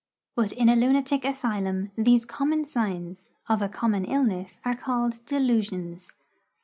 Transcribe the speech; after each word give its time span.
But 0.35 0.51
in 0.51 0.67
a 0.67 0.75
lunatic 0.75 1.23
asylum 1.23 1.91
these 1.95 2.25
common 2.25 2.65
signs 2.65 3.29
of 3.47 3.61
a 3.61 3.69
common 3.69 4.03
illness 4.05 4.59
are 4.65 4.73
called 4.75 5.23
'delusions.' 5.27 6.11